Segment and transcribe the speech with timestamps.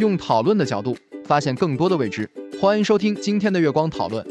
[0.00, 0.96] 用讨论的角度
[1.26, 2.28] 发现更多的未知，
[2.58, 4.26] 欢迎收听今天的月光讨论。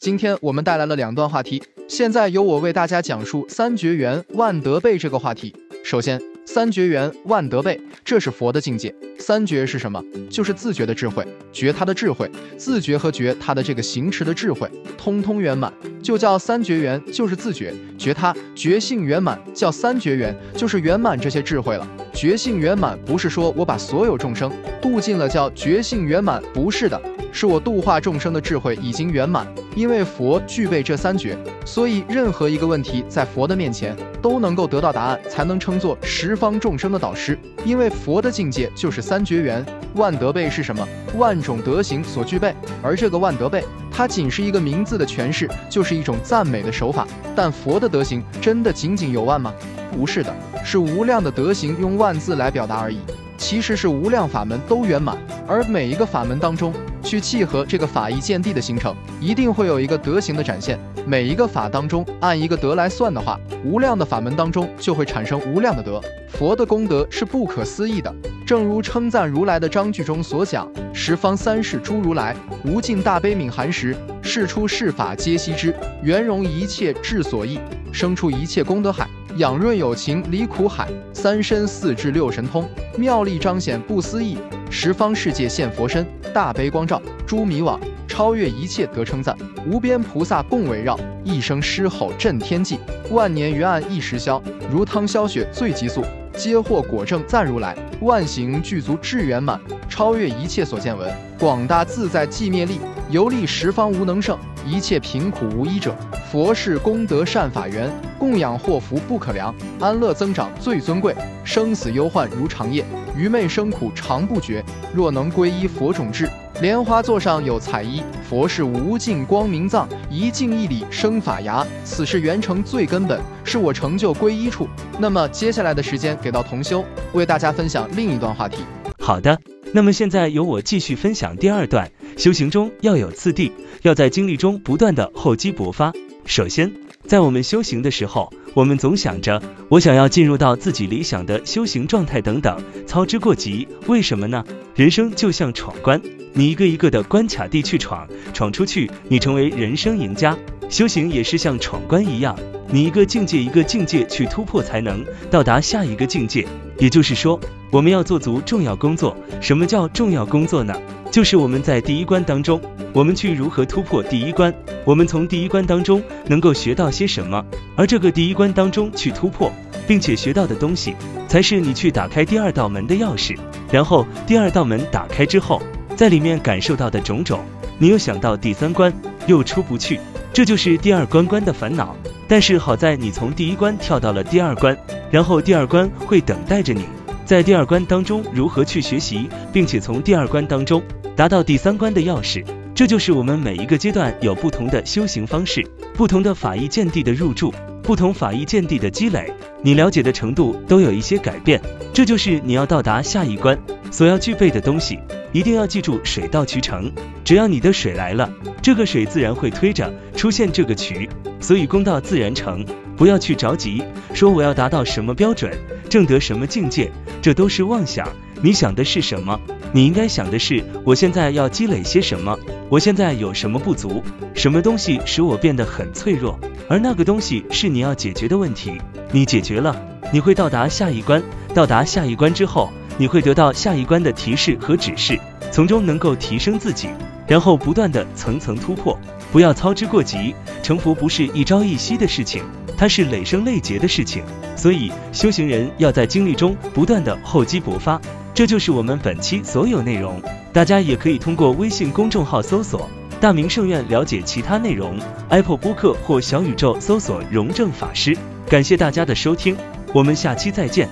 [0.00, 5.54] 今天我们带来了两段话题，现在由我为大家讲述“三绝缘万德备”这个话题。
[5.84, 8.92] 首先，三绝缘万德备，这是佛的境界。
[9.20, 10.02] 三绝是什么？
[10.28, 21.88] 就是自觉的智慧，觉他的智慧，自觉和觉他的这个行持的智慧，通通圆满，就叫三绝缘，就是自觉，觉他觉性圆满，叫三绝缘，就是圆满这些智慧了。
[22.16, 24.50] 觉性圆满不是说我把所有众生
[24.80, 26.98] 度尽了叫觉性圆满，不是的，
[27.30, 29.46] 是我度化众生的智慧已经圆满。
[29.74, 31.36] 因为佛具备这三觉，
[31.66, 37.38] 所以任何一个问题在佛的面前都能够得到答案，才能称作十方众生的导师。
[37.66, 39.62] 因为佛的境界就是三觉圆，
[39.96, 40.88] 万德备是什么？
[41.18, 42.54] 万种德行所具备。
[42.82, 47.06] 而这个万德备，它仅是一个名字的诠释，就是一种赞美的手法。
[47.34, 49.52] 但佛的德行真的仅仅有万吗？
[49.92, 50.34] 不是的，
[50.66, 52.98] 是无量的德行用万字来表达而已。
[53.38, 56.72] 其实是无量法门都圆满，而每一个法门当中，
[57.04, 60.76] 去契合这个法义见地的形成，一定会有一个德行的展现。
[61.06, 66.00] 每一个法当中，按一个德来算的话，无量的法门当中就会产生无量的德。
[66.30, 68.12] 佛的功德是不可思议的，
[68.44, 73.94] 正如称赞如来的章句中所讲：十方三世诸如来，无尽大悲悯含时，
[74.26, 75.72] 世出世法皆悉知，
[76.02, 77.60] 圆融一切智所意，
[77.92, 79.08] 生出一切功德海。
[79.36, 82.66] 养润有情离苦海，三身四智六神通，
[82.96, 84.38] 妙力彰显不思议。
[84.70, 86.04] 十方世界现佛身，
[86.34, 87.78] 大悲光照诸迷惘，
[88.08, 89.36] 超越一切得称赞。
[89.66, 92.78] 无边菩萨共围绕，一声狮吼震天际。
[93.10, 96.02] 万年余暗一时消，如汤消雪最急速。
[96.36, 99.58] 皆获果证赞如来，万行具足智圆满，
[99.88, 101.10] 超越一切所见闻。
[101.38, 102.78] 广大自在寂灭力，
[103.10, 105.96] 游历十方无能胜，一切贫苦无依者。
[106.30, 112.84] 佛是功德善法源，供养祸福不可量，安乐增长最尊贵，生死忧患如长夜，
[113.16, 114.62] 愚昧生苦常不绝。
[114.94, 116.28] 若能皈依佛种智，
[116.60, 118.02] 莲花座上有彩衣。
[118.28, 121.64] 佛是无尽光明藏，一镜一里生法牙。
[121.84, 124.66] 此是圆成最根本，是我成就皈依处。
[124.98, 128.64] 那么接下来的时间给到同修，为大家分享另一段话题。
[128.98, 129.38] 好的，
[129.72, 131.90] 那么现在由我继续分享第二段。
[132.16, 133.52] 修行中要有次第，
[133.82, 135.92] 要在经历中不断的厚积薄发。
[136.24, 136.72] 首先，
[137.06, 143.68] 在我们修行的时候，我们总想着我想要进入到自己理想的修行状态等等，操之过急。
[143.86, 144.42] 为什么呢？
[144.74, 146.00] 人生就像闯关，
[146.38, 150.36] 你一个一个的关卡地去闯，闯出去，你成为人生赢家。
[150.68, 152.38] 修行也是像闯关一样，
[152.68, 156.46] 你一个境界一个境界去突破，才能到达下一个境界。
[156.78, 157.40] 也就是说，
[157.72, 159.16] 我们要做足重要工作。
[159.40, 160.74] 什么叫重要工作呢？
[161.10, 162.60] 就是我们在第一关当中，
[162.92, 164.52] 我们去如何突破第一关？
[164.84, 167.42] 我们从第一关当中能够学到些什么？
[167.76, 169.50] 而这个第一关当中去突破，
[169.88, 170.94] 并且学到的东西，
[171.28, 173.38] 才是你去打开第二道门的钥匙。
[173.72, 175.62] 然后第二道门打开之后，
[175.96, 177.40] 在里面感受到的种种，
[177.78, 178.92] 你又想到第三关
[179.26, 179.98] 又出不去，
[180.30, 181.96] 这就是第二关关的烦恼。
[182.28, 184.76] 但是好在你从第一关跳到了第二关，
[185.10, 186.84] 然后第二关会等待着你。
[187.24, 190.82] 在第二关当中如何去学习，并且从第二关当中
[191.16, 197.52] 达到第三关的钥匙，这就是我们每一个阶段有不同的修行方式，不同的法义见地的入住，
[197.82, 199.32] 不同法义见地的积累，
[199.62, 201.60] 你了解的程度都有一些改变。
[201.92, 203.58] 这就是你要到达下一关
[203.90, 204.98] 所要具备的东西。
[205.32, 206.90] 一定要记住，水到渠成，
[207.22, 208.30] 只要你的水来了，
[208.62, 211.08] 这个水自然会推着出现这个渠，
[211.40, 212.64] 所以功到自然成。
[212.96, 213.82] 不要去着急，
[214.14, 215.52] 说我要达到什么标准，
[215.90, 216.90] 证得什么境界，
[217.20, 218.08] 这都是妄想。
[218.40, 219.38] 你想的是什么？
[219.72, 222.38] 你应该想的是，我现在要积累些什么？
[222.70, 224.02] 我现在有什么不足？
[224.32, 226.38] 什么东西使我变得很脆弱？
[226.66, 228.72] 而那个东西是你要解决的问题。
[229.12, 229.76] 你解决了，
[230.10, 231.22] 你会到达下一关。
[231.52, 235.18] 到达下一关之后，你会得到下一关的提示和指示，
[235.50, 236.88] 从中能够提升自己。
[237.26, 238.96] 然后不断的层层突破，
[239.32, 240.32] 不要操之过急。
[240.62, 242.44] 成佛不是一朝一夕的事情，
[242.76, 244.22] 它是累生累劫的事情，
[244.54, 248.00] 所以修行人要在经历中不断的厚积薄发。
[248.32, 250.22] 这就是我们本期所有内容，
[250.52, 252.88] 大家也可以通过微信公众号搜索
[253.20, 254.96] “大明圣院”了解其他内容
[255.30, 258.16] ，Apple 播客或小宇宙搜索“荣正法师”。
[258.48, 259.56] 感谢大家的收听，
[259.92, 260.88] 我们下期再见。